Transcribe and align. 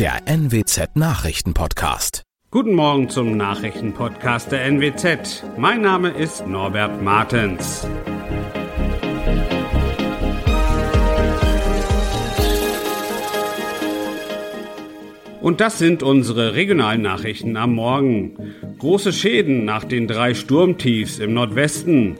der 0.00 0.22
NWZ 0.24 0.96
Nachrichtenpodcast. 0.96 2.22
Guten 2.50 2.72
Morgen 2.72 3.10
zum 3.10 3.36
Nachrichtenpodcast 3.36 4.50
der 4.50 4.64
NWZ. 4.64 5.44
Mein 5.58 5.82
Name 5.82 6.08
ist 6.08 6.46
Norbert 6.46 7.02
Martens. 7.02 7.86
Und 15.40 15.62
das 15.62 15.78
sind 15.78 16.02
unsere 16.02 16.54
regionalen 16.54 17.00
Nachrichten 17.00 17.56
am 17.56 17.74
Morgen. 17.74 18.36
Große 18.78 19.12
Schäden 19.12 19.64
nach 19.64 19.84
den 19.84 20.06
drei 20.06 20.34
Sturmtiefs 20.34 21.18
im 21.18 21.32
Nordwesten. 21.32 22.18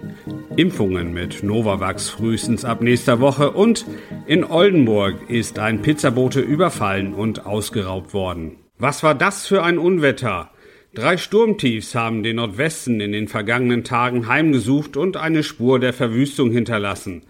Impfungen 0.57 1.13
mit 1.13 1.43
Novavax 1.43 2.09
frühestens 2.09 2.65
ab 2.65 2.81
nächster 2.81 3.21
Woche 3.21 3.51
und 3.51 3.85
in 4.27 4.43
Oldenburg 4.45 5.17
ist 5.29 5.59
ein 5.59 5.83
Pizzabote 5.83 6.41
überfallen 6.41 7.13
und 7.13 7.45
ausgeraubt 7.45 8.15
worden. 8.15 8.57
Was 8.79 9.03
war 9.03 9.15
das 9.15 9.47
für 9.47 9.63
ein 9.63 9.79
Unwetter? 9.79 10.51
Drei 10.95 11.19
Sturmtiefs 11.19 11.95
haben 11.95 12.23
den 12.23 12.37
Nordwesten 12.37 13.01
in 13.01 13.13
den 13.13 13.29
vergangenen 13.29 13.85
Tagen 13.85 14.27
heimgesucht 14.29 14.97
und 14.97 15.17
eine 15.19 15.43
Spur 15.43 15.79
der 15.79 15.93
Verwüstung 15.93 16.51
hinterlassen. 16.51 17.23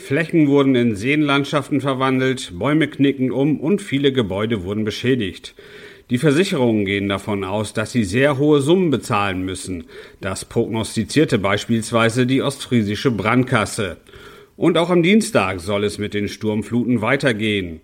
Flächen 0.00 0.46
wurden 0.46 0.74
in 0.76 0.94
Seenlandschaften 0.96 1.82
verwandelt, 1.82 2.52
Bäume 2.56 2.88
knicken 2.88 3.30
um 3.30 3.60
und 3.60 3.82
viele 3.82 4.12
Gebäude 4.12 4.62
wurden 4.62 4.84
beschädigt. 4.84 5.54
Die 6.08 6.16
Versicherungen 6.18 6.86
gehen 6.86 7.08
davon 7.08 7.44
aus, 7.44 7.74
dass 7.74 7.92
sie 7.92 8.04
sehr 8.04 8.38
hohe 8.38 8.62
Summen 8.62 8.90
bezahlen 8.90 9.44
müssen. 9.44 9.84
Das 10.22 10.46
prognostizierte 10.46 11.38
beispielsweise 11.38 12.26
die 12.26 12.40
ostfriesische 12.40 13.10
Brandkasse. 13.10 13.98
Und 14.56 14.78
auch 14.78 14.88
am 14.88 15.02
Dienstag 15.02 15.60
soll 15.60 15.84
es 15.84 15.98
mit 15.98 16.14
den 16.14 16.28
Sturmfluten 16.28 17.02
weitergehen. 17.02 17.80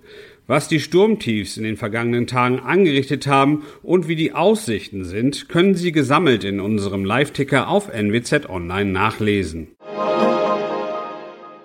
Was 0.47 0.69
die 0.69 0.81
Sturmtiefs 0.81 1.59
in 1.59 1.65
den 1.65 1.77
vergangenen 1.77 2.27
Tagen 2.27 2.61
angerichtet 2.61 3.27
haben 3.27 3.65
und 3.83 4.09
wie 4.09 4.17
die 4.17 4.33
Aussichten 4.33 5.05
sind, 5.05 5.49
können 5.49 5.75
Sie 5.75 5.93
gesammelt 5.93 6.45
in 6.45 6.61
unserem 6.61 7.05
Live-Ticker 7.05 7.69
auf 7.69 7.93
NWZ 7.93 8.49
Online 8.49 8.91
nachlesen. 8.91 9.69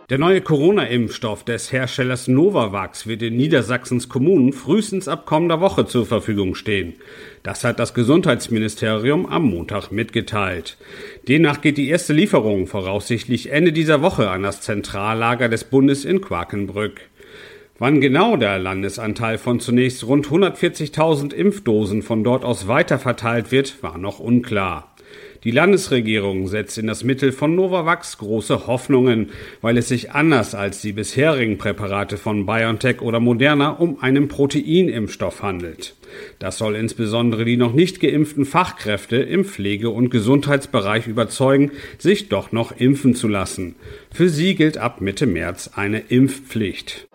Der 0.09 0.17
neue 0.17 0.41
Corona-Impfstoff 0.41 1.43
des 1.43 1.71
Herstellers 1.71 2.27
Novavax 2.27 3.05
wird 3.05 3.21
in 3.21 3.37
Niedersachsens 3.37 4.09
Kommunen 4.09 4.53
frühestens 4.53 5.07
ab 5.07 5.27
kommender 5.27 5.61
Woche 5.61 5.85
zur 5.85 6.07
Verfügung 6.07 6.55
stehen. 6.55 6.95
Das 7.43 7.63
hat 7.63 7.77
das 7.77 7.93
Gesundheitsministerium 7.93 9.27
am 9.27 9.43
Montag 9.43 9.91
mitgeteilt. 9.91 10.77
Demnach 11.27 11.61
geht 11.61 11.77
die 11.77 11.89
erste 11.89 12.13
Lieferung 12.13 12.65
voraussichtlich 12.65 13.51
Ende 13.51 13.71
dieser 13.71 14.01
Woche 14.01 14.31
an 14.31 14.41
das 14.41 14.61
Zentrallager 14.61 15.47
des 15.47 15.65
Bundes 15.65 16.05
in 16.05 16.21
Quakenbrück. 16.21 17.01
Wann 17.77 18.01
genau 18.01 18.35
der 18.35 18.57
Landesanteil 18.57 19.37
von 19.37 19.59
zunächst 19.59 20.07
rund 20.07 20.25
140.000 20.25 21.33
Impfdosen 21.33 22.01
von 22.01 22.23
dort 22.23 22.43
aus 22.43 22.67
weiterverteilt 22.67 23.51
wird, 23.51 23.83
war 23.83 23.99
noch 23.99 24.17
unklar. 24.17 24.88
Die 25.45 25.51
Landesregierung 25.51 26.47
setzt 26.47 26.77
in 26.77 26.87
das 26.87 27.05
Mittel 27.05 27.31
von 27.31 27.55
Novavax 27.55 28.17
große 28.17 28.67
Hoffnungen, 28.67 29.29
weil 29.61 29.77
es 29.77 29.87
sich 29.87 30.11
anders 30.11 30.53
als 30.53 30.81
die 30.81 30.91
bisherigen 30.91 31.57
Präparate 31.57 32.17
von 32.17 32.45
BioNTech 32.45 33.01
oder 33.01 33.21
Moderna 33.21 33.69
um 33.69 34.01
einen 34.01 34.27
Proteinimpfstoff 34.27 35.41
handelt. 35.41 35.95
Das 36.39 36.57
soll 36.57 36.75
insbesondere 36.75 37.45
die 37.45 37.55
noch 37.55 37.73
nicht 37.73 38.01
geimpften 38.01 38.43
Fachkräfte 38.43 39.15
im 39.17 39.45
Pflege- 39.45 39.91
und 39.91 40.09
Gesundheitsbereich 40.09 41.07
überzeugen, 41.07 41.71
sich 41.97 42.27
doch 42.27 42.51
noch 42.51 42.77
impfen 42.77 43.15
zu 43.15 43.29
lassen. 43.29 43.75
Für 44.11 44.27
sie 44.27 44.55
gilt 44.55 44.77
ab 44.77 44.99
Mitte 44.99 45.25
März 45.25 45.71
eine 45.75 45.99
Impfpflicht. 45.99 47.07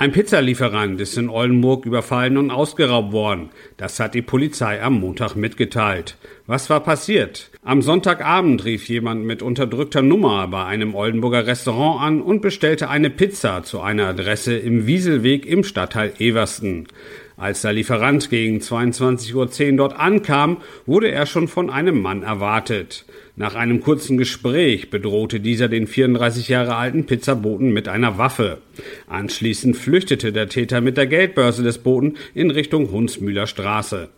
Ein 0.00 0.12
Pizzalieferant 0.12 0.98
ist 0.98 1.18
in 1.18 1.28
Oldenburg 1.28 1.84
überfallen 1.84 2.38
und 2.38 2.50
ausgeraubt 2.50 3.12
worden. 3.12 3.50
Das 3.76 4.00
hat 4.00 4.14
die 4.14 4.22
Polizei 4.22 4.82
am 4.82 4.98
Montag 4.98 5.36
mitgeteilt. 5.36 6.16
Was 6.46 6.70
war 6.70 6.80
passiert? 6.80 7.50
Am 7.62 7.82
Sonntagabend 7.82 8.64
rief 8.64 8.88
jemand 8.88 9.26
mit 9.26 9.42
unterdrückter 9.42 10.00
Nummer 10.00 10.48
bei 10.48 10.64
einem 10.64 10.94
Oldenburger 10.94 11.46
Restaurant 11.46 12.00
an 12.00 12.22
und 12.22 12.40
bestellte 12.40 12.88
eine 12.88 13.10
Pizza 13.10 13.62
zu 13.62 13.82
einer 13.82 14.06
Adresse 14.06 14.56
im 14.56 14.86
Wieselweg 14.86 15.44
im 15.44 15.64
Stadtteil 15.64 16.14
Eversten. 16.18 16.88
Als 17.36 17.60
der 17.60 17.74
Lieferant 17.74 18.30
gegen 18.30 18.60
22.10 18.60 19.72
Uhr 19.72 19.76
dort 19.76 19.98
ankam, 19.98 20.62
wurde 20.86 21.10
er 21.10 21.26
schon 21.26 21.46
von 21.46 21.68
einem 21.68 22.00
Mann 22.00 22.22
erwartet. 22.22 23.04
Nach 23.36 23.54
einem 23.54 23.80
kurzen 23.80 24.18
Gespräch 24.18 24.90
bedrohte 24.90 25.40
dieser 25.40 25.68
den 25.68 25.86
34 25.86 26.48
Jahre 26.48 26.76
alten 26.76 27.06
Pizzaboten 27.06 27.72
mit 27.72 27.88
einer 27.88 28.18
Waffe. 28.18 28.58
Anschließend 29.06 29.76
flüchtete 29.76 30.32
der 30.32 30.48
Täter 30.48 30.80
mit 30.80 30.96
der 30.96 31.06
Geldbörse 31.06 31.62
des 31.62 31.78
Boten 31.78 32.16
in 32.34 32.50
Richtung 32.50 32.90
Hunsmühler 32.90 33.46
Straße. 33.46 34.08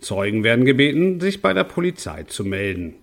Zeugen 0.00 0.42
werden 0.42 0.64
gebeten, 0.64 1.20
sich 1.20 1.42
bei 1.42 1.52
der 1.52 1.64
Polizei 1.64 2.24
zu 2.24 2.44
melden. 2.44 2.94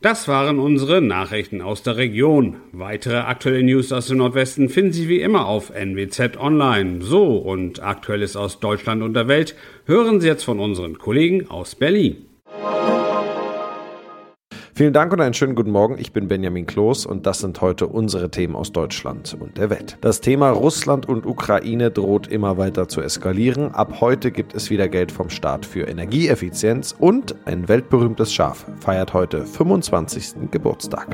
Das 0.00 0.28
waren 0.28 0.60
unsere 0.60 1.02
Nachrichten 1.02 1.60
aus 1.60 1.82
der 1.82 1.96
Region. 1.96 2.58
Weitere 2.70 3.16
aktuelle 3.16 3.64
News 3.64 3.90
aus 3.90 4.06
dem 4.06 4.18
Nordwesten 4.18 4.68
finden 4.68 4.92
Sie 4.92 5.08
wie 5.08 5.20
immer 5.20 5.46
auf 5.46 5.70
NWZ 5.70 6.36
Online. 6.36 7.02
So 7.02 7.38
und 7.38 7.82
Aktuelles 7.82 8.36
aus 8.36 8.60
Deutschland 8.60 9.02
und 9.02 9.14
der 9.14 9.26
Welt 9.26 9.56
hören 9.86 10.20
Sie 10.20 10.28
jetzt 10.28 10.44
von 10.44 10.60
unseren 10.60 10.98
Kollegen 10.98 11.50
aus 11.50 11.74
Berlin. 11.74 12.26
Vielen 14.78 14.92
Dank 14.92 15.12
und 15.12 15.20
einen 15.20 15.34
schönen 15.34 15.56
guten 15.56 15.72
Morgen. 15.72 15.96
Ich 15.98 16.12
bin 16.12 16.28
Benjamin 16.28 16.64
Kloß 16.64 17.04
und 17.04 17.26
das 17.26 17.40
sind 17.40 17.60
heute 17.60 17.88
unsere 17.88 18.30
Themen 18.30 18.54
aus 18.54 18.70
Deutschland 18.70 19.36
und 19.40 19.58
der 19.58 19.70
Welt. 19.70 19.98
Das 20.02 20.20
Thema 20.20 20.50
Russland 20.50 21.08
und 21.08 21.26
Ukraine 21.26 21.90
droht 21.90 22.28
immer 22.28 22.58
weiter 22.58 22.86
zu 22.86 23.00
eskalieren. 23.00 23.74
Ab 23.74 24.00
heute 24.00 24.30
gibt 24.30 24.54
es 24.54 24.70
wieder 24.70 24.88
Geld 24.88 25.10
vom 25.10 25.30
Staat 25.30 25.66
für 25.66 25.88
Energieeffizienz 25.88 26.94
und 26.96 27.34
ein 27.44 27.66
weltberühmtes 27.66 28.32
Schaf 28.32 28.66
feiert 28.78 29.14
heute 29.14 29.44
25. 29.46 30.48
Geburtstag. 30.52 31.08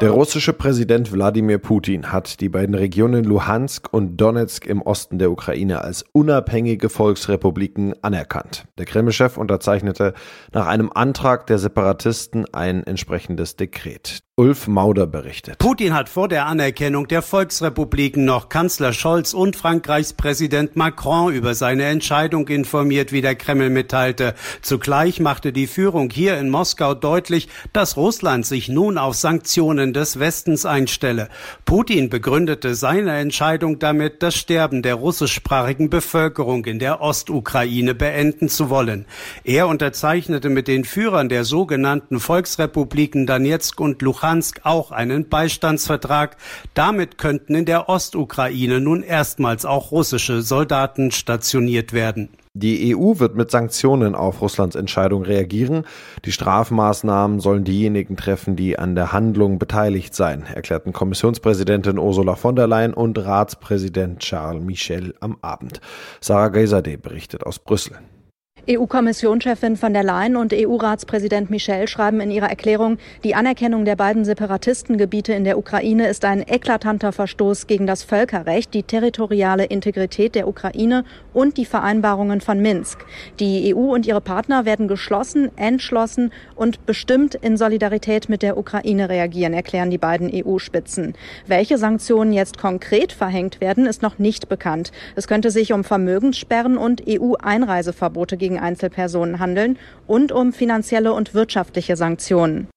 Der 0.00 0.12
russische 0.12 0.54
Präsident 0.54 1.12
Wladimir 1.12 1.58
Putin 1.58 2.10
hat 2.10 2.40
die 2.40 2.48
beiden 2.48 2.74
Regionen 2.74 3.22
Luhansk 3.22 3.92
und 3.92 4.16
Donetsk 4.16 4.64
im 4.64 4.80
Osten 4.80 5.18
der 5.18 5.30
Ukraine 5.30 5.82
als 5.84 6.06
unabhängige 6.12 6.88
Volksrepubliken 6.88 7.92
anerkannt. 8.02 8.64
Der 8.78 8.86
Kreml-Chef 8.86 9.36
unterzeichnete 9.36 10.14
nach 10.54 10.66
einem 10.66 10.90
Antrag 10.90 11.46
der 11.48 11.58
Separatisten 11.58 12.46
ein 12.54 12.82
entsprechendes 12.84 13.56
Dekret. 13.56 14.22
Ulf 14.40 14.68
Mauder 14.68 15.06
berichtet. 15.06 15.58
Putin 15.58 15.92
hat 15.92 16.08
vor 16.08 16.26
der 16.26 16.46
Anerkennung 16.46 17.06
der 17.06 17.20
Volksrepubliken 17.20 18.24
noch 18.24 18.48
Kanzler 18.48 18.94
Scholz 18.94 19.34
und 19.34 19.54
Frankreichs 19.54 20.14
Präsident 20.14 20.76
Macron 20.76 21.34
über 21.34 21.52
seine 21.52 21.84
Entscheidung 21.84 22.48
informiert, 22.48 23.12
wie 23.12 23.20
der 23.20 23.34
Kreml 23.34 23.68
mitteilte. 23.68 24.32
Zugleich 24.62 25.20
machte 25.20 25.52
die 25.52 25.66
Führung 25.66 26.08
hier 26.08 26.38
in 26.38 26.48
Moskau 26.48 26.94
deutlich, 26.94 27.50
dass 27.74 27.98
Russland 27.98 28.46
sich 28.46 28.70
nun 28.70 28.96
auf 28.96 29.14
Sanktionen 29.14 29.92
des 29.92 30.18
Westens 30.18 30.64
einstelle. 30.64 31.28
Putin 31.66 32.08
begründete 32.08 32.74
seine 32.74 33.18
Entscheidung 33.18 33.78
damit, 33.78 34.22
das 34.22 34.36
Sterben 34.36 34.80
der 34.80 34.94
russischsprachigen 34.94 35.90
Bevölkerung 35.90 36.64
in 36.64 36.78
der 36.78 37.02
Ostukraine 37.02 37.94
beenden 37.94 38.48
zu 38.48 38.70
wollen. 38.70 39.04
Er 39.44 39.68
unterzeichnete 39.68 40.48
mit 40.48 40.66
den 40.66 40.86
Führern 40.86 41.28
der 41.28 41.44
sogenannten 41.44 42.20
Volksrepubliken 42.20 43.26
Donetsk 43.26 43.78
und 43.78 44.00
Luhansk 44.00 44.29
Luhansk 44.30 44.60
auch 44.62 44.92
einen 44.92 45.28
Beistandsvertrag. 45.28 46.36
Damit 46.74 47.18
könnten 47.18 47.56
in 47.56 47.64
der 47.64 47.88
Ostukraine 47.88 48.80
nun 48.80 49.02
erstmals 49.02 49.64
auch 49.64 49.90
russische 49.90 50.42
Soldaten 50.42 51.10
stationiert 51.10 51.92
werden. 51.92 52.28
Die 52.54 52.94
EU 52.94 53.18
wird 53.18 53.34
mit 53.36 53.50
Sanktionen 53.50 54.14
auf 54.14 54.40
Russlands 54.40 54.76
Entscheidung 54.76 55.22
reagieren. 55.22 55.84
Die 56.24 56.32
Strafmaßnahmen 56.32 57.40
sollen 57.40 57.64
diejenigen 57.64 58.16
treffen, 58.16 58.54
die 58.54 58.78
an 58.78 58.94
der 58.94 59.12
Handlung 59.12 59.58
beteiligt 59.58 60.14
seien, 60.14 60.44
erklärten 60.44 60.92
Kommissionspräsidentin 60.92 61.98
Ursula 61.98 62.36
von 62.36 62.54
der 62.54 62.66
Leyen 62.66 62.94
und 62.94 63.18
Ratspräsident 63.18 64.20
Charles 64.20 64.62
Michel 64.62 65.14
am 65.20 65.38
Abend. 65.42 65.80
Sarah 66.20 66.48
Geiserde 66.48 66.98
berichtet 66.98 67.44
aus 67.44 67.58
Brüssel. 67.58 67.98
EU-Kommissionschefin 68.68 69.76
von 69.76 69.92
der 69.92 70.02
Leyen 70.02 70.36
und 70.36 70.52
EU-Ratspräsident 70.52 71.50
Michel 71.50 71.88
schreiben 71.88 72.20
in 72.20 72.30
ihrer 72.30 72.50
Erklärung, 72.50 72.98
die 73.24 73.34
Anerkennung 73.34 73.84
der 73.84 73.96
beiden 73.96 74.24
Separatistengebiete 74.24 75.32
in 75.32 75.44
der 75.44 75.58
Ukraine 75.58 76.08
ist 76.08 76.24
ein 76.24 76.46
eklatanter 76.46 77.12
Verstoß 77.12 77.66
gegen 77.66 77.86
das 77.86 78.02
Völkerrecht, 78.02 78.74
die 78.74 78.82
territoriale 78.82 79.64
Integrität 79.64 80.34
der 80.34 80.48
Ukraine 80.48 81.04
und 81.32 81.56
die 81.56 81.64
Vereinbarungen 81.64 82.40
von 82.40 82.60
Minsk. 82.60 83.06
Die 83.38 83.74
EU 83.74 83.94
und 83.94 84.06
ihre 84.06 84.20
Partner 84.20 84.64
werden 84.64 84.88
geschlossen, 84.88 85.50
entschlossen 85.56 86.32
und 86.54 86.84
bestimmt 86.86 87.34
in 87.34 87.56
Solidarität 87.56 88.28
mit 88.28 88.42
der 88.42 88.58
Ukraine 88.58 89.08
reagieren, 89.08 89.54
erklären 89.54 89.90
die 89.90 89.98
beiden 89.98 90.30
EU-Spitzen. 90.32 91.14
Welche 91.46 91.78
Sanktionen 91.78 92.32
jetzt 92.32 92.58
konkret 92.58 93.12
verhängt 93.12 93.60
werden, 93.60 93.86
ist 93.86 94.02
noch 94.02 94.18
nicht 94.18 94.48
bekannt. 94.48 94.92
Es 95.16 95.28
könnte 95.28 95.50
sich 95.50 95.72
um 95.72 95.84
Vermögenssperren 95.84 96.76
und 96.76 97.02
EU-Einreiseverbote 97.08 98.36
gegen 98.36 98.49
Einzelpersonen 98.58 99.38
handeln 99.38 99.78
und 100.06 100.32
um 100.32 100.52
finanzielle 100.52 101.12
und 101.12 101.34
wirtschaftliche 101.34 101.96
Sanktionen. 101.96 102.68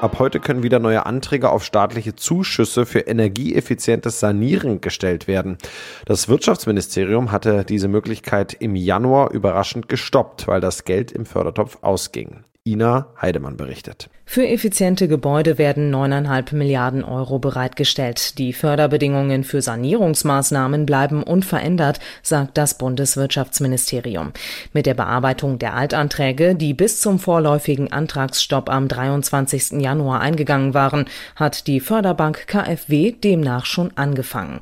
Ab 0.00 0.18
heute 0.18 0.40
können 0.40 0.62
wieder 0.62 0.78
neue 0.78 1.06
Anträge 1.06 1.48
auf 1.50 1.64
staatliche 1.64 2.14
Zuschüsse 2.14 2.84
für 2.84 3.00
energieeffizientes 3.00 4.20
Sanieren 4.20 4.82
gestellt 4.82 5.26
werden. 5.26 5.56
Das 6.04 6.28
Wirtschaftsministerium 6.28 7.32
hatte 7.32 7.64
diese 7.64 7.88
Möglichkeit 7.88 8.52
im 8.52 8.76
Januar 8.76 9.30
überraschend 9.30 9.88
gestoppt, 9.88 10.46
weil 10.48 10.60
das 10.60 10.84
Geld 10.84 11.12
im 11.12 11.24
Fördertopf 11.24 11.78
ausging. 11.80 12.44
Ina 12.66 13.08
Heidemann 13.20 13.56
berichtet. 13.56 14.10
Für 14.28 14.46
effiziente 14.46 15.06
Gebäude 15.06 15.56
werden 15.56 15.94
9,5 15.94 16.56
Milliarden 16.56 17.04
Euro 17.04 17.38
bereitgestellt. 17.38 18.38
Die 18.38 18.52
Förderbedingungen 18.52 19.44
für 19.44 19.62
Sanierungsmaßnahmen 19.62 20.84
bleiben 20.84 21.22
unverändert, 21.22 22.00
sagt 22.22 22.58
das 22.58 22.76
Bundeswirtschaftsministerium. 22.76 24.32
Mit 24.72 24.84
der 24.84 24.94
Bearbeitung 24.94 25.58
der 25.58 25.74
Altanträge, 25.74 26.56
die 26.56 26.74
bis 26.74 27.00
zum 27.00 27.20
vorläufigen 27.20 27.92
Antragsstopp 27.92 28.68
am 28.68 28.88
23. 28.88 29.80
Januar 29.80 30.20
eingegangen 30.20 30.74
waren, 30.74 31.06
hat 31.36 31.68
die 31.68 31.80
Förderbank 31.80 32.46
KfW 32.48 33.12
demnach 33.12 33.64
schon 33.64 33.92
angefangen. 33.96 34.60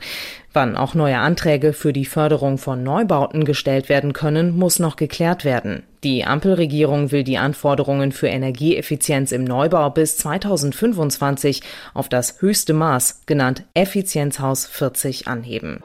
Wann 0.54 0.76
auch 0.76 0.94
neue 0.94 1.18
Anträge 1.18 1.72
für 1.72 1.92
die 1.92 2.04
Förderung 2.04 2.58
von 2.58 2.84
Neubauten 2.84 3.44
gestellt 3.44 3.88
werden 3.88 4.12
können, 4.12 4.56
muss 4.56 4.78
noch 4.78 4.94
geklärt 4.94 5.44
werden. 5.44 5.82
Die 6.04 6.24
Ampelregierung 6.24 7.10
will 7.10 7.24
die 7.24 7.38
Anforderungen 7.38 8.12
für 8.12 8.28
Energieeffizienz 8.28 9.32
im 9.32 9.42
Neubau 9.54 9.88
bis 9.88 10.16
2025 10.16 11.62
auf 11.94 12.08
das 12.08 12.42
höchste 12.42 12.74
Maß, 12.74 13.20
genannt 13.26 13.62
Effizienzhaus 13.72 14.66
40, 14.66 15.28
anheben. 15.28 15.80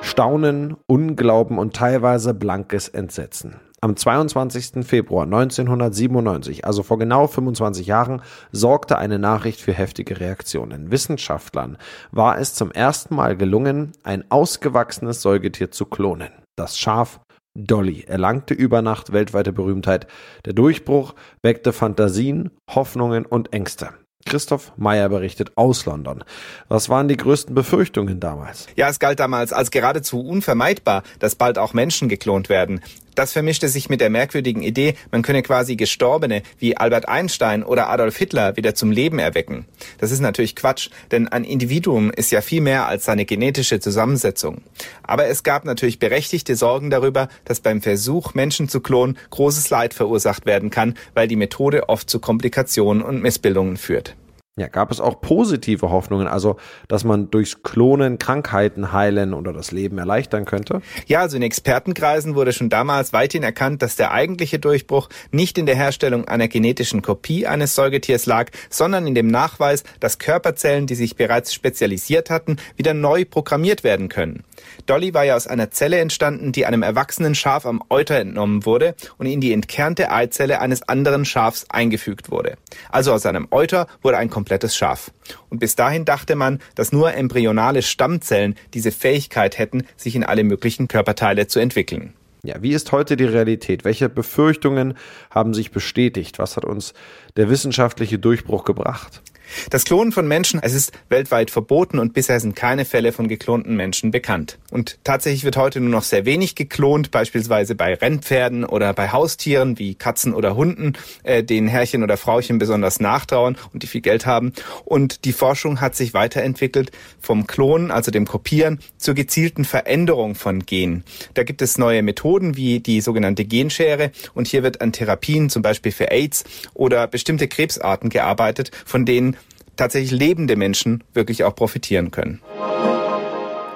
Staunen, 0.00 0.74
Unglauben 0.86 1.58
und 1.58 1.76
teilweise 1.76 2.32
blankes 2.32 2.88
Entsetzen. 2.88 3.56
Am 3.82 3.94
22. 3.94 4.86
Februar 4.86 5.24
1997, 5.24 6.64
also 6.64 6.82
vor 6.82 6.98
genau 6.98 7.26
25 7.26 7.86
Jahren, 7.86 8.22
sorgte 8.52 8.96
eine 8.96 9.18
Nachricht 9.18 9.60
für 9.60 9.74
heftige 9.74 10.18
Reaktionen. 10.18 10.90
Wissenschaftlern 10.90 11.76
war 12.10 12.38
es 12.38 12.54
zum 12.54 12.72
ersten 12.72 13.16
Mal 13.16 13.36
gelungen, 13.36 13.92
ein 14.02 14.24
ausgewachsenes 14.30 15.20
Säugetier 15.20 15.70
zu 15.70 15.84
klonen. 15.84 16.30
Das 16.56 16.78
Schaf 16.78 17.20
Dolly 17.54 18.04
erlangte 18.06 18.54
über 18.54 18.80
Nacht 18.82 19.12
weltweite 19.12 19.52
Berühmtheit. 19.52 20.06
Der 20.44 20.52
Durchbruch 20.52 21.14
weckte 21.42 21.72
Fantasien, 21.72 22.50
Hoffnungen 22.68 23.26
und 23.26 23.52
Ängste. 23.52 23.90
Christoph 24.26 24.72
Meyer 24.76 25.08
berichtet 25.08 25.52
aus 25.56 25.86
London. 25.86 26.22
Was 26.68 26.88
waren 26.88 27.08
die 27.08 27.16
größten 27.16 27.54
Befürchtungen 27.54 28.20
damals? 28.20 28.66
Ja, 28.76 28.88
es 28.88 28.98
galt 28.98 29.18
damals 29.18 29.52
als 29.52 29.70
geradezu 29.70 30.20
unvermeidbar, 30.20 31.02
dass 31.18 31.34
bald 31.34 31.58
auch 31.58 31.72
Menschen 31.72 32.08
geklont 32.08 32.48
werden. 32.48 32.80
Das 33.14 33.32
vermischte 33.32 33.68
sich 33.68 33.88
mit 33.88 34.00
der 34.00 34.10
merkwürdigen 34.10 34.62
Idee, 34.62 34.94
man 35.10 35.22
könne 35.22 35.42
quasi 35.42 35.76
Gestorbene 35.76 36.42
wie 36.58 36.76
Albert 36.76 37.08
Einstein 37.08 37.62
oder 37.62 37.88
Adolf 37.88 38.16
Hitler 38.16 38.56
wieder 38.56 38.74
zum 38.74 38.90
Leben 38.90 39.18
erwecken. 39.18 39.66
Das 39.98 40.10
ist 40.10 40.20
natürlich 40.20 40.56
Quatsch, 40.56 40.90
denn 41.10 41.28
ein 41.28 41.44
Individuum 41.44 42.10
ist 42.10 42.30
ja 42.30 42.40
viel 42.40 42.60
mehr 42.60 42.86
als 42.86 43.04
seine 43.04 43.24
genetische 43.24 43.80
Zusammensetzung. 43.80 44.62
Aber 45.02 45.26
es 45.26 45.42
gab 45.42 45.64
natürlich 45.64 45.98
berechtigte 45.98 46.56
Sorgen 46.56 46.90
darüber, 46.90 47.28
dass 47.44 47.60
beim 47.60 47.82
Versuch, 47.82 48.34
Menschen 48.34 48.68
zu 48.68 48.80
klonen, 48.80 49.18
großes 49.30 49.70
Leid 49.70 49.94
verursacht 49.94 50.46
werden 50.46 50.70
kann, 50.70 50.94
weil 51.14 51.28
die 51.28 51.36
Methode 51.36 51.88
oft 51.88 52.08
zu 52.08 52.20
Komplikationen 52.20 53.02
und 53.02 53.22
Missbildungen 53.22 53.76
führt. 53.76 54.14
Ja, 54.60 54.68
gab 54.68 54.90
es 54.90 55.00
auch 55.00 55.22
positive 55.22 55.88
Hoffnungen, 55.88 56.26
also 56.26 56.58
dass 56.86 57.02
man 57.02 57.30
durchs 57.30 57.62
Klonen 57.62 58.18
Krankheiten 58.18 58.92
heilen 58.92 59.32
oder 59.32 59.54
das 59.54 59.72
Leben 59.72 59.96
erleichtern 59.96 60.44
könnte? 60.44 60.82
Ja, 61.06 61.20
also 61.20 61.38
in 61.38 61.42
Expertenkreisen 61.42 62.34
wurde 62.34 62.52
schon 62.52 62.68
damals 62.68 63.14
weithin 63.14 63.42
erkannt, 63.42 63.80
dass 63.80 63.96
der 63.96 64.10
eigentliche 64.10 64.58
Durchbruch 64.58 65.08
nicht 65.30 65.56
in 65.56 65.64
der 65.64 65.76
Herstellung 65.76 66.28
einer 66.28 66.46
genetischen 66.46 67.00
Kopie 67.00 67.46
eines 67.46 67.74
Säugetiers 67.74 68.26
lag, 68.26 68.50
sondern 68.68 69.06
in 69.06 69.14
dem 69.14 69.28
Nachweis, 69.28 69.82
dass 69.98 70.18
Körperzellen, 70.18 70.86
die 70.86 70.94
sich 70.94 71.16
bereits 71.16 71.54
spezialisiert 71.54 72.28
hatten, 72.28 72.58
wieder 72.76 72.92
neu 72.92 73.24
programmiert 73.24 73.82
werden 73.82 74.10
können. 74.10 74.44
Dolly 74.84 75.14
war 75.14 75.24
ja 75.24 75.36
aus 75.36 75.46
einer 75.46 75.70
Zelle 75.70 76.00
entstanden, 76.00 76.52
die 76.52 76.66
einem 76.66 76.82
erwachsenen 76.82 77.34
Schaf 77.34 77.64
am 77.64 77.82
Euter 77.88 78.16
entnommen 78.16 78.66
wurde 78.66 78.94
und 79.16 79.24
in 79.24 79.40
die 79.40 79.54
entkernte 79.54 80.12
Eizelle 80.12 80.60
eines 80.60 80.82
anderen 80.86 81.24
Schafs 81.24 81.64
eingefügt 81.70 82.30
wurde. 82.30 82.58
Also 82.90 83.14
aus 83.14 83.24
einem 83.24 83.48
Euter 83.50 83.86
wurde 84.02 84.18
ein 84.18 84.28
komplettes 84.50 84.76
Schaf. 84.76 85.12
Und 85.48 85.60
bis 85.60 85.76
dahin 85.76 86.04
dachte 86.04 86.34
man, 86.34 86.58
dass 86.74 86.90
nur 86.90 87.14
embryonale 87.14 87.82
Stammzellen 87.82 88.56
diese 88.74 88.90
Fähigkeit 88.90 89.58
hätten, 89.58 89.84
sich 89.96 90.16
in 90.16 90.24
alle 90.24 90.42
möglichen 90.42 90.88
Körperteile 90.88 91.46
zu 91.46 91.60
entwickeln. 91.60 92.14
Ja, 92.42 92.60
wie 92.60 92.72
ist 92.72 92.90
heute 92.90 93.16
die 93.16 93.26
Realität? 93.26 93.84
Welche 93.84 94.08
Befürchtungen 94.08 94.94
haben 95.30 95.54
sich 95.54 95.70
bestätigt? 95.70 96.40
Was 96.40 96.56
hat 96.56 96.64
uns 96.64 96.94
der 97.36 97.48
wissenschaftliche 97.48 98.18
Durchbruch 98.18 98.64
gebracht? 98.64 99.22
Das 99.70 99.84
Klonen 99.84 100.12
von 100.12 100.26
Menschen, 100.28 100.60
es 100.62 100.74
ist 100.74 100.92
weltweit 101.08 101.50
verboten 101.50 101.98
und 101.98 102.12
bisher 102.12 102.40
sind 102.40 102.56
keine 102.56 102.84
Fälle 102.84 103.12
von 103.12 103.28
geklonten 103.28 103.76
Menschen 103.76 104.10
bekannt. 104.10 104.58
Und 104.70 104.98
tatsächlich 105.04 105.44
wird 105.44 105.56
heute 105.56 105.80
nur 105.80 105.90
noch 105.90 106.02
sehr 106.02 106.24
wenig 106.24 106.54
geklont, 106.54 107.10
beispielsweise 107.10 107.74
bei 107.74 107.94
Rennpferden 107.94 108.64
oder 108.64 108.92
bei 108.92 109.10
Haustieren 109.10 109.78
wie 109.78 109.94
Katzen 109.94 110.34
oder 110.34 110.56
Hunden, 110.56 110.94
äh, 111.22 111.42
denen 111.42 111.68
Herrchen 111.68 112.02
oder 112.02 112.16
Frauchen 112.16 112.58
besonders 112.58 113.00
nachtrauern 113.00 113.56
und 113.72 113.82
die 113.82 113.86
viel 113.86 114.00
Geld 114.00 114.26
haben. 114.26 114.52
Und 114.84 115.24
die 115.24 115.32
Forschung 115.32 115.80
hat 115.80 115.96
sich 115.96 116.14
weiterentwickelt 116.14 116.90
vom 117.20 117.46
Klonen, 117.46 117.90
also 117.90 118.10
dem 118.10 118.26
Kopieren, 118.26 118.80
zur 118.98 119.14
gezielten 119.14 119.64
Veränderung 119.64 120.34
von 120.34 120.64
Genen. 120.66 121.04
Da 121.34 121.42
gibt 121.42 121.62
es 121.62 121.78
neue 121.78 122.02
Methoden 122.02 122.56
wie 122.56 122.80
die 122.80 123.00
sogenannte 123.00 123.44
Genschere 123.44 124.12
und 124.34 124.48
hier 124.48 124.62
wird 124.62 124.80
an 124.80 124.92
Therapien, 124.92 125.50
zum 125.50 125.62
Beispiel 125.62 125.92
für 125.92 126.10
AIDS 126.10 126.44
oder 126.74 127.06
bestimmte 127.06 127.48
Krebsarten 127.48 128.10
gearbeitet, 128.10 128.70
von 128.84 129.04
denen 129.04 129.36
tatsächlich 129.80 130.12
lebende 130.12 130.56
Menschen 130.56 131.02
wirklich 131.14 131.44
auch 131.44 131.54
profitieren 131.54 132.10
können. 132.10 132.42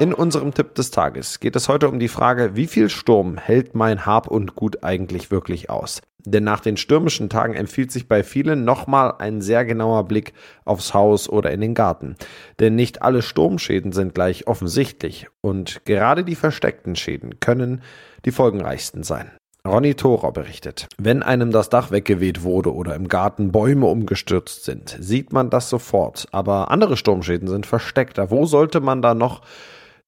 In 0.01 0.13
unserem 0.13 0.53
Tipp 0.53 0.75
des 0.75 0.91
Tages 0.91 1.41
geht 1.41 1.57
es 1.57 1.69
heute 1.69 1.89
um 1.89 1.99
die 1.99 2.09
Frage, 2.09 2.57
wie 2.57 2.67
viel 2.67 2.91
Sturm 2.91 3.39
hält 3.39 3.75
mein 3.75 4.05
Hab 4.05 4.27
und 4.27 4.55
Gut 4.55 4.83
eigentlich 4.85 5.31
wirklich 5.31 5.71
aus? 5.71 6.03
Denn 6.27 6.45
nach 6.45 6.61
den 6.61 6.77
stürmischen 6.77 7.31
Tagen 7.31 7.55
empfiehlt 7.55 7.93
sich 7.93 8.09
bei 8.09 8.23
vielen 8.23 8.65
nochmal 8.65 9.15
ein 9.19 9.41
sehr 9.41 9.65
genauer 9.65 10.05
Blick 10.05 10.33
aufs 10.65 10.95
Haus 10.95 11.29
oder 11.29 11.53
in 11.53 11.61
den 11.61 11.75
Garten. 11.75 12.17
Denn 12.61 12.75
nicht 12.75 13.03
alle 13.03 13.23
Sturmschäden 13.23 13.93
sind 13.93 14.15
gleich 14.15 14.47
offensichtlich 14.47 15.29
und 15.43 15.85
gerade 15.85 16.25
die 16.25 16.35
versteckten 16.35 16.97
Schäden 16.97 17.41
können 17.41 17.83
die 18.25 18.33
folgenreichsten 18.33 19.05
sein. 19.05 19.31
Ronny 19.67 19.95
Thorer 19.95 20.31
berichtet, 20.31 20.89
wenn 20.99 21.23
einem 21.23 21.51
das 21.51 21.71
Dach 21.71 21.91
weggeweht 21.91 22.43
wurde 22.43 22.75
oder 22.75 22.95
im 22.95 23.09
Garten 23.09 23.51
Bäume 23.51 23.87
umgestürzt 23.87 24.65
sind, 24.65 24.95
sieht 25.01 25.33
man 25.33 25.49
das 25.49 25.71
sofort. 25.71 26.29
Aber 26.33 26.71
andere 26.71 26.99
Sturmschäden 26.99 27.49
sind 27.49 27.65
versteckter. 27.65 28.31
Wo 28.31 28.45
sollte 28.45 28.81
man 28.81 29.01
da 29.01 29.15
noch 29.15 29.41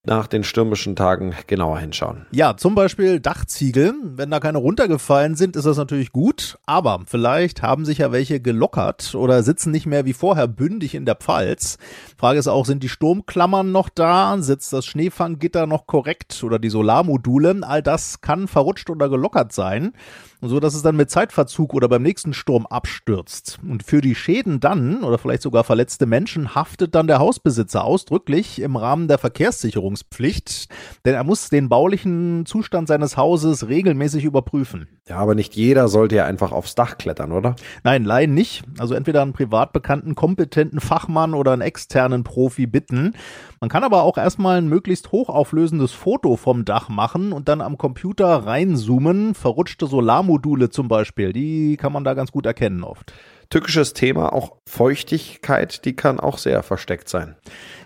nach 0.06 0.26
den 0.26 0.44
stürmischen 0.44 0.96
Tagen 0.96 1.34
genauer 1.46 1.78
hinschauen. 1.78 2.26
Ja, 2.30 2.56
zum 2.56 2.74
Beispiel 2.74 3.20
Dachziegel. 3.20 3.94
Wenn 4.02 4.30
da 4.30 4.40
keine 4.40 4.58
runtergefallen 4.58 5.36
sind, 5.36 5.56
ist 5.56 5.66
das 5.66 5.76
natürlich 5.76 6.12
gut. 6.12 6.58
Aber 6.66 7.00
vielleicht 7.06 7.62
haben 7.62 7.84
sich 7.84 7.98
ja 7.98 8.12
welche 8.12 8.40
gelockert 8.40 9.14
oder 9.14 9.42
sitzen 9.42 9.70
nicht 9.72 9.86
mehr 9.86 10.04
wie 10.04 10.12
vorher 10.12 10.48
bündig 10.48 10.94
in 10.94 11.04
der 11.04 11.16
Pfalz. 11.16 11.78
Frage 12.16 12.38
ist 12.38 12.48
auch, 12.48 12.66
sind 12.66 12.82
die 12.82 12.88
Sturmklammern 12.88 13.72
noch 13.72 13.88
da? 13.88 14.36
Sitzt 14.40 14.72
das 14.72 14.86
Schneefanggitter 14.86 15.66
noch 15.66 15.86
korrekt 15.86 16.42
oder 16.44 16.58
die 16.58 16.70
Solarmodule? 16.70 17.60
All 17.62 17.82
das 17.82 18.20
kann 18.20 18.48
verrutscht 18.48 18.90
oder 18.90 19.08
gelockert 19.08 19.52
sein 19.52 19.92
so 20.48 20.60
dass 20.60 20.74
es 20.74 20.82
dann 20.82 20.96
mit 20.96 21.10
Zeitverzug 21.10 21.74
oder 21.74 21.88
beim 21.88 22.02
nächsten 22.02 22.32
Sturm 22.32 22.66
abstürzt. 22.66 23.58
Und 23.68 23.82
für 23.82 24.00
die 24.00 24.14
Schäden 24.14 24.60
dann 24.60 25.02
oder 25.02 25.18
vielleicht 25.18 25.42
sogar 25.42 25.64
verletzte 25.64 26.06
Menschen 26.06 26.54
haftet 26.54 26.94
dann 26.94 27.06
der 27.06 27.18
Hausbesitzer 27.18 27.84
ausdrücklich 27.84 28.60
im 28.60 28.76
Rahmen 28.76 29.08
der 29.08 29.18
Verkehrssicherungspflicht, 29.18 30.68
denn 31.04 31.14
er 31.14 31.24
muss 31.24 31.48
den 31.48 31.68
baulichen 31.68 32.46
Zustand 32.46 32.88
seines 32.88 33.16
Hauses 33.16 33.68
regelmäßig 33.68 34.24
überprüfen. 34.24 34.88
Ja, 35.08 35.18
aber 35.18 35.34
nicht 35.34 35.54
jeder 35.54 35.88
sollte 35.88 36.16
ja 36.16 36.24
einfach 36.24 36.50
aufs 36.50 36.74
Dach 36.74 36.98
klettern, 36.98 37.30
oder? 37.30 37.54
Nein, 37.84 38.04
Laien 38.04 38.34
nicht. 38.34 38.64
Also 38.78 38.94
entweder 38.94 39.22
einen 39.22 39.32
privat 39.32 39.72
bekannten, 39.72 40.14
kompetenten 40.16 40.80
Fachmann 40.80 41.34
oder 41.34 41.52
einen 41.52 41.62
externen 41.62 42.24
Profi 42.24 42.66
bitten. 42.66 43.14
Man 43.60 43.70
kann 43.70 43.84
aber 43.84 44.02
auch 44.02 44.18
erstmal 44.18 44.58
ein 44.58 44.68
möglichst 44.68 45.12
hochauflösendes 45.12 45.92
Foto 45.92 46.36
vom 46.36 46.66
Dach 46.66 46.90
machen 46.90 47.32
und 47.32 47.48
dann 47.48 47.62
am 47.62 47.78
Computer 47.78 48.26
reinzoomen. 48.26 49.34
Verrutschte 49.34 49.86
Solarmodule 49.86 50.68
zum 50.68 50.88
Beispiel, 50.88 51.32
die 51.32 51.78
kann 51.78 51.92
man 51.92 52.04
da 52.04 52.12
ganz 52.12 52.32
gut 52.32 52.44
erkennen 52.44 52.84
oft. 52.84 53.14
Tückisches 53.48 53.92
Thema, 53.92 54.32
auch 54.32 54.56
Feuchtigkeit, 54.68 55.84
die 55.84 55.94
kann 55.94 56.18
auch 56.18 56.38
sehr 56.38 56.64
versteckt 56.64 57.08
sein. 57.08 57.36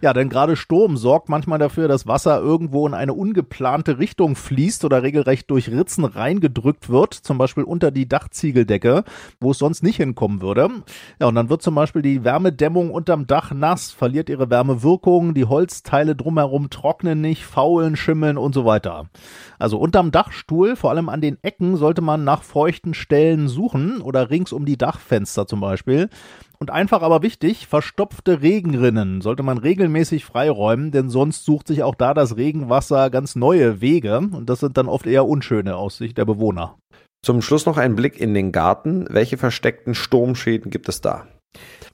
Ja, 0.01 0.15
denn 0.15 0.31
gerade 0.31 0.57
Sturm 0.57 0.97
sorgt 0.97 1.29
manchmal 1.29 1.59
dafür, 1.59 1.87
dass 1.87 2.07
Wasser 2.07 2.41
irgendwo 2.41 2.87
in 2.87 2.95
eine 2.95 3.13
ungeplante 3.13 3.99
Richtung 3.99 4.35
fließt 4.35 4.87
oder 4.87 5.03
regelrecht 5.03 5.51
durch 5.51 5.69
Ritzen 5.69 6.07
reingedrückt 6.07 6.89
wird, 6.89 7.13
zum 7.13 7.37
Beispiel 7.37 7.65
unter 7.65 7.91
die 7.91 8.09
Dachziegeldecke, 8.09 9.05
wo 9.39 9.51
es 9.51 9.59
sonst 9.59 9.83
nicht 9.83 9.97
hinkommen 9.97 10.41
würde. 10.41 10.71
Ja, 11.21 11.27
und 11.27 11.35
dann 11.35 11.51
wird 11.51 11.61
zum 11.61 11.75
Beispiel 11.75 12.01
die 12.01 12.25
Wärmedämmung 12.25 12.91
unterm 12.91 13.27
Dach 13.27 13.53
nass, 13.53 13.91
verliert 13.91 14.31
ihre 14.31 14.49
Wärmewirkung, 14.49 15.35
die 15.35 15.45
Holzteile 15.45 16.17
drumherum 16.17 16.71
trocknen 16.71 17.21
nicht, 17.21 17.45
faulen, 17.45 17.97
schimmeln 17.97 18.39
und 18.39 18.55
so 18.55 18.65
weiter. 18.65 19.11
Also 19.59 19.79
unterm 19.79 20.11
Dachstuhl, 20.11 20.77
vor 20.77 20.89
allem 20.89 21.11
an 21.11 21.21
den 21.21 21.37
Ecken, 21.43 21.77
sollte 21.77 22.01
man 22.01 22.25
nach 22.25 22.43
feuchten 22.43 22.95
Stellen 22.95 23.49
suchen 23.49 24.01
oder 24.01 24.31
rings 24.31 24.53
um 24.55 24.65
die 24.65 24.79
Dachfenster 24.79 25.47
zum 25.51 25.61
Beispiel. 25.61 26.09
Und 26.59 26.71
einfach 26.71 27.03
aber 27.03 27.23
wichtig, 27.23 27.67
verstopfte 27.67 28.41
Regenrinnen 28.41 29.21
sollte 29.21 29.43
man 29.43 29.59
regelmäßig 29.59 30.25
freiräumen, 30.25 30.91
denn 30.91 31.11
sonst 31.11 31.45
sucht 31.45 31.69
sich 31.69 31.83
auch 31.83 31.95
da 31.95 32.15
das 32.15 32.37
Regenwasser 32.37 33.11
ganz 33.11 33.37
neue 33.37 33.81
Wege 33.81 34.19
und 34.19 34.49
das 34.49 34.61
sind 34.61 34.77
dann 34.77 34.89
oft 34.89 35.07
eher 35.07 35.27
unschöne 35.27 35.77
aus 35.77 35.99
Sicht 35.99 36.17
der 36.17 36.25
Bewohner. 36.25 36.77
Zum 37.23 37.43
Schluss 37.43 37.67
noch 37.67 37.77
ein 37.77 37.97
Blick 37.97 38.19
in 38.19 38.33
den 38.33 38.51
Garten. 38.51 39.07
Welche 39.11 39.37
versteckten 39.37 39.95
Sturmschäden 39.95 40.71
gibt 40.71 40.89
es 40.89 41.03
da? 41.03 41.27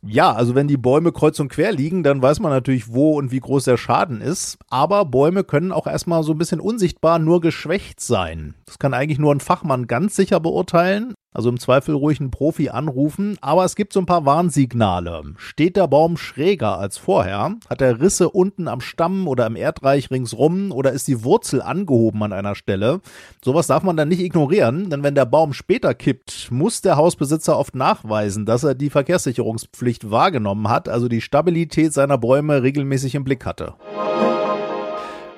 Ja, 0.02 0.32
also 0.32 0.54
wenn 0.54 0.68
die 0.68 0.76
Bäume 0.76 1.10
kreuz 1.10 1.40
und 1.40 1.48
quer 1.48 1.72
liegen, 1.72 2.02
dann 2.02 2.22
weiß 2.22 2.40
man 2.40 2.52
natürlich, 2.52 2.92
wo 2.92 3.16
und 3.16 3.32
wie 3.32 3.40
groß 3.40 3.64
der 3.64 3.76
Schaden 3.76 4.20
ist. 4.20 4.58
Aber 4.70 5.04
Bäume 5.04 5.42
können 5.42 5.72
auch 5.72 5.86
erstmal 5.86 6.22
so 6.22 6.32
ein 6.32 6.38
bisschen 6.38 6.60
unsichtbar 6.60 7.18
nur 7.18 7.40
geschwächt 7.40 8.00
sein. 8.00 8.54
Das 8.66 8.78
kann 8.78 8.94
eigentlich 8.94 9.18
nur 9.18 9.34
ein 9.34 9.40
Fachmann 9.40 9.86
ganz 9.86 10.14
sicher 10.14 10.38
beurteilen. 10.38 11.14
Also 11.36 11.50
im 11.50 11.60
Zweifel 11.60 11.94
ruhig 11.94 12.18
einen 12.18 12.30
Profi 12.30 12.70
anrufen, 12.70 13.36
aber 13.42 13.66
es 13.66 13.76
gibt 13.76 13.92
so 13.92 14.00
ein 14.00 14.06
paar 14.06 14.24
Warnsignale. 14.24 15.22
Steht 15.36 15.76
der 15.76 15.86
Baum 15.86 16.16
schräger 16.16 16.78
als 16.78 16.96
vorher? 16.96 17.56
Hat 17.68 17.82
er 17.82 18.00
Risse 18.00 18.30
unten 18.30 18.68
am 18.68 18.80
Stamm 18.80 19.28
oder 19.28 19.44
im 19.44 19.54
Erdreich 19.54 20.10
ringsrum 20.10 20.72
oder 20.72 20.92
ist 20.92 21.08
die 21.08 21.24
Wurzel 21.24 21.60
angehoben 21.60 22.22
an 22.22 22.32
einer 22.32 22.54
Stelle? 22.54 23.02
Sowas 23.44 23.66
darf 23.66 23.82
man 23.82 23.98
dann 23.98 24.08
nicht 24.08 24.20
ignorieren, 24.20 24.88
denn 24.88 25.02
wenn 25.02 25.14
der 25.14 25.26
Baum 25.26 25.52
später 25.52 25.92
kippt, 25.92 26.48
muss 26.50 26.80
der 26.80 26.96
Hausbesitzer 26.96 27.58
oft 27.58 27.74
nachweisen, 27.74 28.46
dass 28.46 28.64
er 28.64 28.74
die 28.74 28.88
Verkehrssicherungspflicht 28.88 30.10
wahrgenommen 30.10 30.70
hat, 30.70 30.88
also 30.88 31.06
die 31.06 31.20
Stabilität 31.20 31.92
seiner 31.92 32.16
Bäume 32.16 32.62
regelmäßig 32.62 33.14
im 33.14 33.24
Blick 33.24 33.44
hatte. 33.44 33.74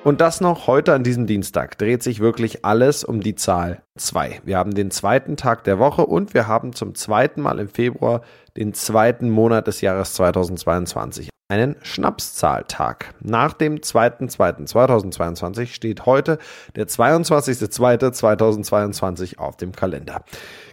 Und 0.05 0.21
das 0.21 0.39
noch 0.39 0.65
heute 0.67 0.93
an 0.93 1.03
diesem 1.03 1.27
Dienstag 1.27 1.77
dreht 1.77 2.03
sich 2.03 2.21
wirklich 2.21 2.63
alles 2.63 3.03
um 3.03 3.19
die 3.19 3.35
Zahl 3.35 3.81
2. 3.99 4.41
Wir 4.43 4.57
haben 4.57 4.73
den 4.73 4.91
zweiten 4.91 5.37
Tag 5.37 5.63
der 5.63 5.79
Woche 5.79 6.05
und 6.05 6.33
wir 6.33 6.47
haben 6.47 6.73
zum 6.73 6.95
zweiten 6.95 7.41
Mal 7.41 7.59
im 7.59 7.69
Februar 7.69 8.21
den 8.57 8.73
zweiten 8.73 9.29
Monat 9.29 9.67
des 9.67 9.81
Jahres 9.81 10.13
2022 10.13 11.29
einen 11.49 11.75
Schnapszahltag. 11.81 13.13
Nach 13.21 13.53
dem 13.53 13.77
2.2.2022 13.77 15.73
steht 15.73 16.05
heute 16.05 16.37
der 16.75 16.87
22.2.2022 16.87 19.39
auf 19.39 19.57
dem 19.57 19.71
Kalender. 19.71 20.23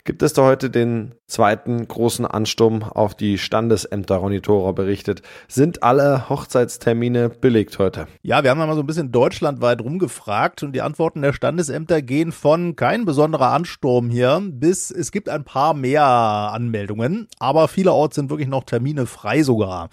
Gibt 0.04 0.22
es 0.22 0.34
da 0.34 0.42
heute 0.42 0.68
den 0.68 1.14
zweiten 1.26 1.88
großen 1.88 2.26
Ansturm 2.26 2.82
auf 2.82 3.14
die 3.14 3.38
Standesämter, 3.38 4.16
Ronny 4.16 4.42
Thorer 4.42 4.74
berichtet. 4.74 5.22
Sind 5.48 5.82
alle 5.82 6.28
Hochzeitstermine 6.28 7.30
belegt 7.30 7.78
heute? 7.78 8.06
Ja, 8.22 8.44
wir 8.44 8.50
haben 8.50 8.58
mal 8.58 8.74
so 8.74 8.82
ein 8.82 8.86
bisschen 8.86 9.10
deutschlandweit 9.10 9.80
rumgefragt 9.80 10.62
und 10.62 10.72
die 10.72 10.82
Antworten 10.82 11.22
der 11.22 11.32
Standesämter 11.32 12.02
gehen 12.02 12.32
von 12.32 12.76
kein 12.76 13.06
besonderer 13.16 13.52
Ansturm 13.52 14.10
hier 14.10 14.42
bis 14.44 14.90
es 14.90 15.10
gibt 15.10 15.30
ein 15.30 15.42
paar 15.42 15.72
mehr 15.72 16.04
Anmeldungen, 16.04 17.28
aber 17.38 17.66
vielerorts 17.66 18.16
sind 18.16 18.28
wirklich 18.28 18.48
noch 18.48 18.64
Termine 18.64 19.06
frei 19.06 19.42
sogar. 19.42 19.88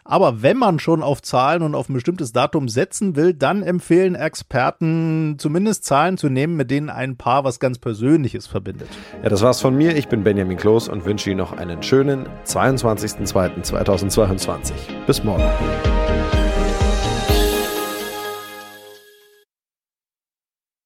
Aber 0.05 0.43
wenn 0.43 0.57
man 0.57 0.79
schon 0.79 1.03
auf 1.03 1.23
Zahlen 1.23 1.63
und 1.63 1.75
auf 1.75 1.89
ein 1.89 1.95
bestimmtes 1.95 2.33
Datum 2.33 2.69
setzen 2.69 3.17
will, 3.17 3.35
dann 3.35 3.63
empfehlen 3.63 4.15
Experten 4.15 5.37
zumindest 5.39 5.85
Zahlen 5.85 6.17
zu 6.17 6.29
nehmen, 6.37 6.57
mit 6.57 6.71
denen 6.71 6.91
ein 6.91 7.17
Paar 7.17 7.43
was 7.43 7.59
ganz 7.59 7.79
Persönliches 7.79 8.47
verbindet. 8.47 8.89
Ja, 9.23 9.29
das 9.29 9.43
war's 9.43 9.61
von 9.61 9.77
mir. 9.77 9.97
Ich 9.97 10.07
bin 10.07 10.23
Benjamin 10.23 10.57
Kloß 10.57 10.89
und 10.89 11.05
wünsche 11.05 11.31
Ihnen 11.31 11.39
noch 11.39 11.57
einen 11.57 11.83
schönen 11.83 12.29
22.02.2022. 12.45 14.73
Bis 15.07 15.25
morgen. 15.25 15.43